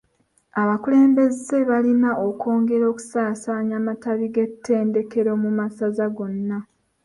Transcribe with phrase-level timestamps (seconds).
[0.61, 6.57] Abakulembeze balina okwongera okusaasaanya amatabi g’ettendekero mu masaza gonna.